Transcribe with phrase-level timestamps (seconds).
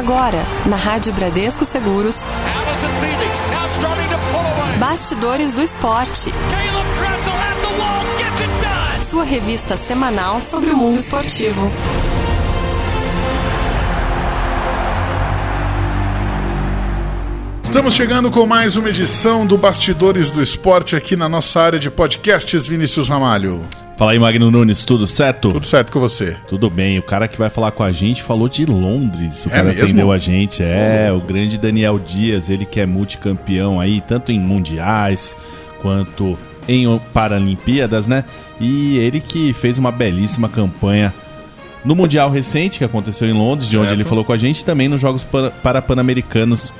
[0.00, 2.24] Agora, na Rádio Bradesco Seguros,
[4.78, 6.32] Bastidores do Esporte.
[9.02, 11.70] Sua revista semanal sobre o mundo esportivo.
[17.62, 21.90] Estamos chegando com mais uma edição do Bastidores do Esporte aqui na nossa área de
[21.90, 23.68] podcasts, Vinícius Ramalho.
[24.00, 25.52] Fala aí, Magno Nunes, tudo certo?
[25.52, 26.34] Tudo certo com você?
[26.48, 26.98] Tudo bem.
[26.98, 29.44] O cara que vai falar com a gente falou de Londres.
[29.44, 29.82] O É cara mesmo?
[29.82, 30.62] atendeu a gente.
[30.62, 35.36] É, o grande Daniel Dias, ele que é multicampeão aí, tanto em mundiais
[35.82, 38.24] quanto em Paralimpíadas, né?
[38.58, 41.12] E ele que fez uma belíssima campanha
[41.84, 44.00] no Mundial recente, que aconteceu em Londres, de onde Certo.
[44.00, 46.72] ele falou com a gente, e também nos Jogos Pan- Parapan-Americanos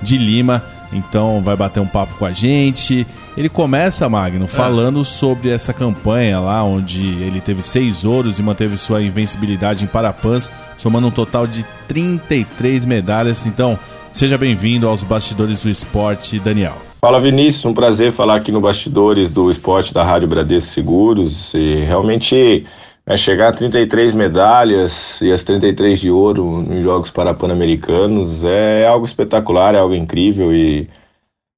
[0.00, 0.62] de Lima.
[0.92, 3.06] Então vai bater um papo com a gente.
[3.36, 8.76] Ele começa, Magno, falando sobre essa campanha lá, onde ele teve seis ouros e manteve
[8.76, 13.46] sua invencibilidade em Parapans, somando um total de 33 medalhas.
[13.46, 13.78] Então,
[14.12, 16.76] seja bem-vindo aos bastidores do esporte, Daniel.
[17.00, 21.54] Fala Vinícius, um prazer falar aqui no Bastidores do Esporte da Rádio Bradesco Seguros.
[21.54, 22.66] E realmente
[23.08, 29.06] né, chegar a 33 medalhas e as 33 de ouro em Jogos Parapan-Americanos é algo
[29.06, 30.88] espetacular, é algo incrível e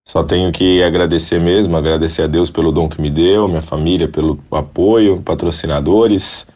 [0.07, 4.07] só tenho que agradecer mesmo, agradecer a Deus pelo dom que me deu, minha família
[4.09, 6.47] pelo apoio, patrocinadores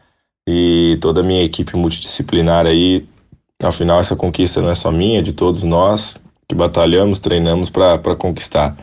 [0.49, 3.05] e toda a minha equipe multidisciplinar aí.
[3.63, 8.17] Afinal, essa conquista não é só minha, é de todos nós que batalhamos, treinamos para
[8.17, 8.77] conquistar.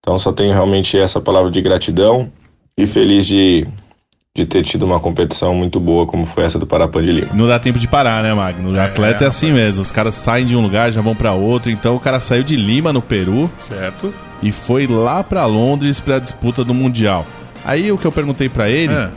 [0.00, 2.30] Então, só tenho realmente essa palavra de gratidão
[2.76, 3.66] e feliz de,
[4.36, 7.28] de ter tido uma competição muito boa como foi essa do Parapan de Lima.
[7.34, 8.72] Não dá tempo de parar, né, Magno?
[8.72, 9.64] O atleta é assim rapaz.
[9.66, 9.82] mesmo.
[9.82, 11.70] Os caras saem de um lugar, já vão pra outro.
[11.70, 14.12] Então o cara saiu de Lima, no Peru, Certo?
[14.42, 17.24] e foi lá pra Londres pra disputa do Mundial.
[17.64, 19.08] Aí o que eu perguntei pra ele É.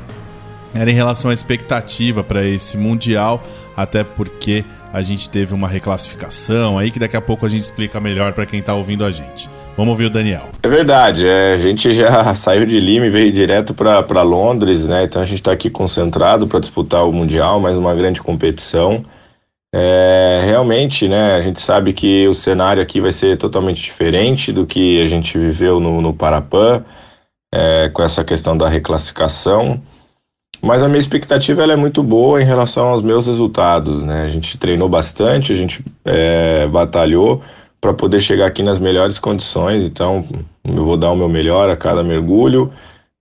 [0.73, 3.43] era em relação à expectativa pra esse Mundial,
[3.75, 7.99] até porque a gente teve uma reclassificação aí que daqui a pouco a gente explica
[7.99, 9.49] melhor pra quem tá ouvindo a gente.
[9.75, 10.49] Vamos ouvir o Daniel.
[10.63, 15.03] É verdade, é, a gente já saiu de Lima e veio direto para Londres, né?
[15.03, 19.05] Então a gente está aqui concentrado para disputar o Mundial, mais uma grande competição.
[19.73, 21.35] É, realmente, né?
[21.35, 25.37] A gente sabe que o cenário aqui vai ser totalmente diferente do que a gente
[25.37, 26.83] viveu no, no Parapan,
[27.53, 29.79] é, com essa questão da reclassificação.
[30.61, 34.23] Mas a minha expectativa ela é muito boa em relação aos meus resultados, né?
[34.23, 37.41] A gente treinou bastante, a gente é, batalhou
[37.79, 39.83] para poder chegar aqui nas melhores condições.
[39.83, 40.25] Então,
[40.63, 42.71] eu vou dar o meu melhor a cada mergulho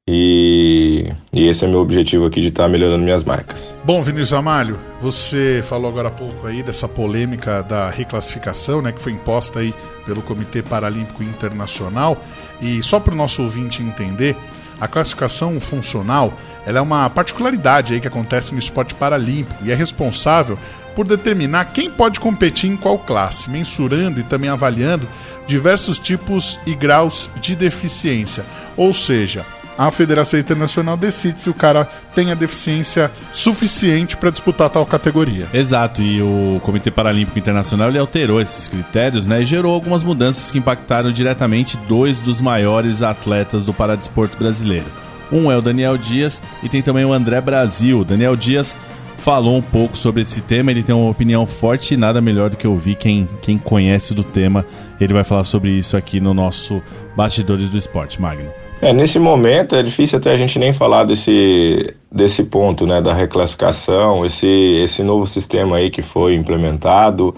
[0.08, 3.74] e, e esse é meu objetivo aqui de estar melhorando minhas marcas.
[3.84, 9.00] Bom, Vinícius Ramalho, você falou agora há pouco aí dessa polêmica da reclassificação, né, que
[9.00, 9.74] foi imposta aí
[10.06, 12.16] pelo Comitê Paralímpico Internacional.
[12.62, 14.36] E só para o nosso ouvinte entender,
[14.80, 16.32] a classificação funcional
[16.66, 20.58] ela é uma particularidade aí que acontece no esporte paralímpico e é responsável
[20.96, 25.06] por determinar quem pode competir em qual classe, mensurando e também avaliando
[25.46, 28.44] diversos tipos e graus de deficiência.
[28.76, 29.44] Ou seja,
[29.78, 35.46] a Federação Internacional decide se o cara tem a deficiência suficiente para disputar tal categoria.
[35.52, 40.50] Exato, e o Comitê Paralímpico Internacional ele alterou esses critérios né, e gerou algumas mudanças
[40.50, 45.05] que impactaram diretamente dois dos maiores atletas do paradesporto brasileiro.
[45.32, 48.04] Um é o Daniel Dias e tem também o André Brasil.
[48.04, 48.76] Daniel Dias
[49.18, 52.56] falou um pouco sobre esse tema, ele tem uma opinião forte e nada melhor do
[52.56, 54.64] que ouvir quem, quem conhece do tema.
[55.00, 56.80] Ele vai falar sobre isso aqui no nosso
[57.16, 58.50] Bastidores do Esporte, Magno.
[58.80, 63.14] É, nesse momento é difícil até a gente nem falar desse, desse ponto, né, da
[63.14, 67.34] reclassificação, esse, esse novo sistema aí que foi implementado.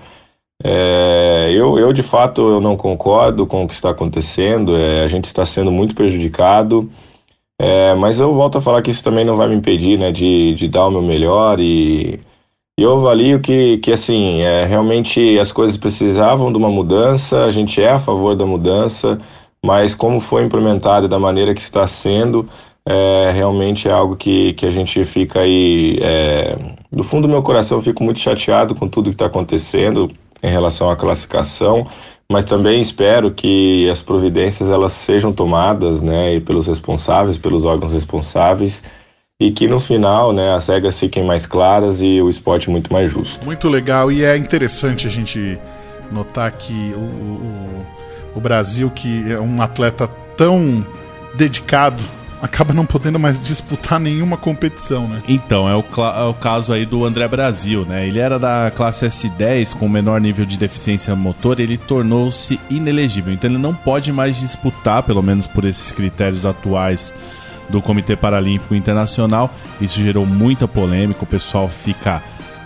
[0.63, 5.07] É, eu, eu, de fato, eu não concordo com o que está acontecendo, é, a
[5.07, 6.91] gente está sendo muito prejudicado,
[7.61, 10.55] é, mas eu volto a falar que isso também não vai me impedir, né, de,
[10.55, 12.21] de dar o meu melhor e,
[12.79, 17.83] eu avalio que, que assim, é, realmente as coisas precisavam de uma mudança, a gente
[17.83, 19.21] é a favor da mudança,
[19.65, 22.49] mas como foi implementado e da maneira que está sendo,
[22.87, 25.99] é, realmente é algo que, que a gente fica aí.
[26.01, 26.57] É,
[26.93, 30.09] do fundo do meu coração, eu fico muito chateado com tudo que está acontecendo
[30.41, 31.85] em relação à classificação,
[32.31, 37.93] mas também espero que as providências elas sejam tomadas, né, e pelos responsáveis, pelos órgãos
[37.93, 38.83] responsáveis,
[39.41, 43.11] e que no final, né, as regras fiquem mais claras e o esporte muito mais
[43.11, 43.45] justo.
[43.47, 45.59] Muito legal e é interessante a gente
[46.13, 47.87] notar que o, o,
[48.37, 50.87] o Brasil, que é um atleta tão
[51.35, 52.03] dedicado,
[52.41, 55.23] acaba não podendo mais disputar nenhuma competição, né?
[55.29, 58.07] Então, é o, é o caso aí do André Brasil, né?
[58.07, 63.33] Ele era da classe S10 com menor nível de deficiência motor, ele tornou-se inelegível.
[63.33, 67.13] Então ele não pode mais disputar, pelo menos por esses critérios atuais
[67.69, 69.53] do Comitê Paralímpico Internacional.
[69.81, 72.23] Isso gerou muita polêmica, o pessoal fica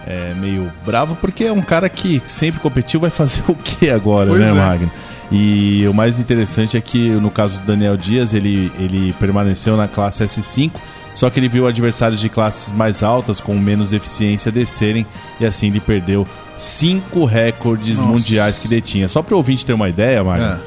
[0.07, 4.29] é, meio bravo, porque é um cara que sempre competiu, vai fazer o que agora,
[4.31, 4.53] Pois né, é.
[4.53, 4.91] Magno?
[5.31, 9.89] E o mais interessante é que no caso do Daniel Dias, ele, ele permaneceu na
[9.89, 10.71] classe S5,
[11.15, 15.07] só que ele viu adversários de classes mais altas com menos eficiência descerem
[15.41, 16.27] e assim ele perdeu
[16.57, 18.09] cinco recordes Nossa.
[18.09, 19.09] mundiais que detinha.
[19.09, 20.59] Só para o ouvinte ter uma ideia, Magno, É.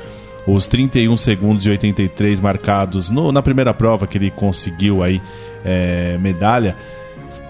[0.48, 5.22] os 31 segundos e 83 marcados no- na primeira prova que ele conseguiu aí
[5.64, 6.76] é, medalha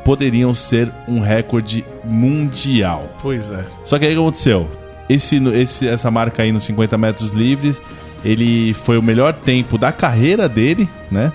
[0.05, 3.09] poderiam ser um recorde mundial.
[3.21, 3.65] Pois é.
[3.83, 4.69] Só que aí o que aconteceu?
[5.09, 7.81] Esse, esse, essa marca aí nos 50 metros livres,
[8.23, 11.31] ele foi o melhor tempo da carreira dele, né?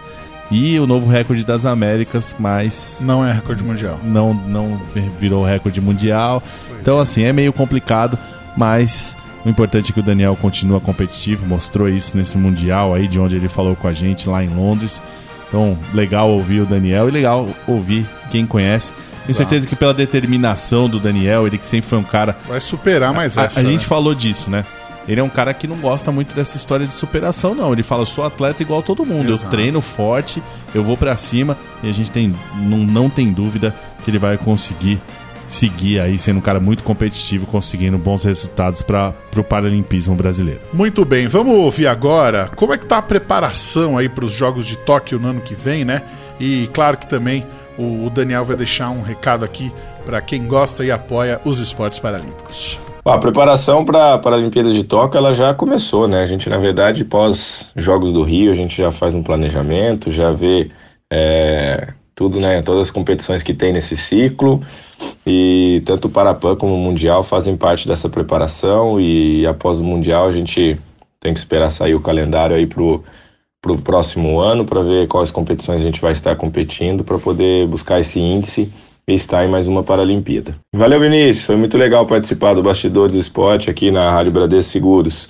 [0.50, 4.00] E o novo recorde das Américas, mas Não é recorde mundial.
[4.02, 4.80] não, não
[5.18, 6.42] virou recorde mundial.
[6.80, 8.18] então, assim, é meio complicado,
[8.56, 13.18] mas o importante é que o Daniel continua competitivo, mostrou isso nesse Mundial aí, de
[13.20, 15.00] onde ele falou com a gente lá em Londres.
[15.50, 18.92] Então, legal ouvir o Daniel e legal ouvir quem conhece.
[19.26, 23.12] Tenho certeza que pela determinação do Daniel, ele que sempre foi um cara Vai superar
[23.12, 23.60] mais a, essa.
[23.60, 23.84] a gente né?
[23.84, 24.64] falou disso, né?
[25.08, 27.72] Ele é um cara que não gosta muito dessa história de superação, não.
[27.72, 29.32] Ele fala, sou atleta igual todo mundo.
[29.32, 29.46] Exato.
[29.46, 30.40] Eu treino forte,
[30.72, 33.74] eu vou pra cima e a gente tem, não, não tem dúvida
[34.04, 35.02] que ele vai conseguir
[35.52, 40.60] seguir aí, sendo um cara muito competitivo, conseguindo bons resultados para o Paralimpismo brasileiro.
[40.72, 44.66] Muito bem, vamos ouvir agora como é que tá a preparação aí para os Jogos
[44.66, 46.02] de Tóquio no ano que vem, né?
[46.38, 49.72] E claro que também o o Daniel vai deixar um recado aqui
[50.04, 52.78] para quem gosta e apoia os esportes paralímpicos.
[53.04, 56.22] A preparação para a Olimpíada de Tóquio ela já começou, né?
[56.22, 60.30] A gente, na verdade, pós Jogos do Rio, a gente já faz um planejamento, já
[60.30, 60.70] vê
[61.10, 62.60] é, tudo, né?
[62.62, 64.62] Todas as competições que tem nesse ciclo.
[65.26, 69.00] E tanto o Parapan como o Mundial fazem parte dessa preparação.
[69.00, 70.78] E após o Mundial, a gente
[71.20, 73.04] tem que esperar sair o calendário aí pro,
[73.60, 78.00] pro próximo ano para ver quais competições a gente vai estar competindo para poder buscar
[78.00, 78.72] esse índice
[79.06, 80.56] e estar em mais uma Paralimpíada.
[80.74, 81.44] Valeu, Vinícius.
[81.44, 85.28] Foi muito legal participar do Bastidores do Esporte aqui na Rádio Bradesco Seguros.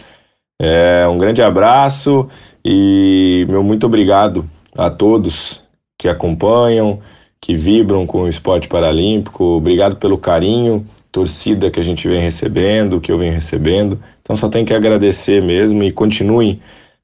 [0.60, 2.28] É, um grande abraço
[2.64, 5.62] e meu muito obrigado a todos
[5.98, 7.00] que acompanham,
[7.40, 9.44] que vibram com o esporte paralímpico.
[9.44, 13.98] Obrigado pelo carinho, torcida que a gente vem recebendo, que eu venho recebendo.
[14.22, 16.60] Então só tem que agradecer mesmo e continuem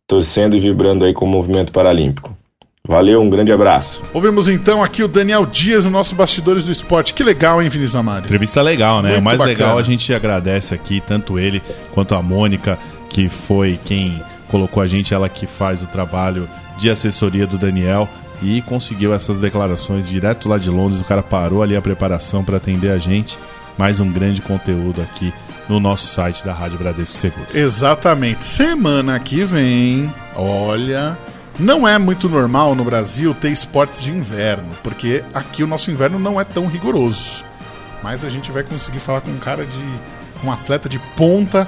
[0.06, 2.36] torcendo e vibrando aí com o movimento paralímpico.
[2.86, 4.00] Valeu, um grande abraço.
[4.14, 7.14] Ouvimos então aqui o Daniel Dias, no nosso Bastidores do Esporte.
[7.14, 8.24] Que legal, hein, Vinícius Amari?
[8.24, 9.10] Entrevista legal, né?
[9.10, 9.58] Muito o mais bacana.
[9.58, 11.60] legal a gente agradece aqui, tanto ele
[11.92, 12.78] quanto a Mônica,
[13.10, 16.48] que foi quem colocou a gente, ela que faz o trabalho
[16.78, 18.08] de assessoria do Daniel
[18.42, 21.00] e conseguiu essas declarações direto lá de Londres.
[21.00, 23.38] O cara parou ali a preparação para atender a gente.
[23.78, 25.32] Mais um grande conteúdo aqui
[25.68, 27.54] no nosso site da Rádio Bradesco Seguros.
[27.54, 28.44] Exatamente.
[28.44, 31.18] Semana que vem, olha,
[31.58, 36.18] não é muito normal no Brasil ter esportes de inverno, porque aqui o nosso inverno
[36.18, 37.44] não é tão rigoroso.
[38.02, 40.46] Mas a gente vai conseguir falar com um cara de.
[40.46, 41.66] um atleta de ponta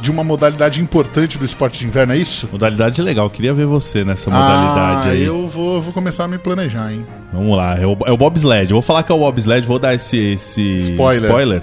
[0.00, 2.48] de uma modalidade importante do esporte de inverno, é isso?
[2.50, 5.24] Modalidade legal, queria ver você nessa modalidade ah, aí.
[5.24, 7.06] Eu vou, vou começar a me planejar, hein?
[7.32, 8.70] Vamos lá, é o, é o bobsled.
[8.70, 11.62] Eu vou falar que é o bobsled, vou dar esse, esse Spoiler.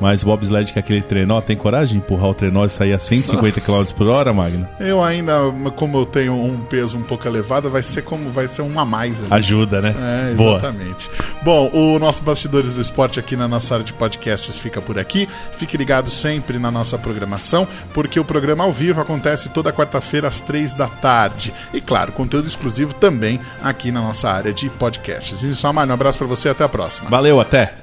[0.00, 2.92] Mas o bobsled que é aquele trenó, tem coragem de empurrar o trenó e sair
[2.92, 4.68] a 150 km por hora, Magno?
[4.80, 5.34] Eu ainda,
[5.76, 8.84] como eu tenho um peso um pouco elevado, vai ser como vai ser um a
[8.84, 9.28] mais ali.
[9.30, 9.94] Ajuda, né?
[10.30, 10.58] É, Boa.
[10.58, 11.10] exatamente.
[11.42, 15.28] Bom, o nosso Bastidores do Esporte aqui na nossa área de podcasts fica por aqui.
[15.52, 20.40] Fique ligado sempre na nossa programação, porque o programa ao vivo acontece toda quarta-feira às
[20.40, 21.52] três da tarde.
[21.72, 25.40] E claro, conteúdo exclusivo também aqui na nossa área de podcasts.
[25.40, 27.08] Vinícius Amaro, um abraço pra você e até a próxima.
[27.08, 27.74] Valeu, até!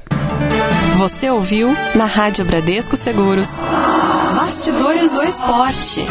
[1.01, 3.57] Você ouviu na Rádio Bradesco Seguros.
[4.35, 6.05] Bastidores do Esporte.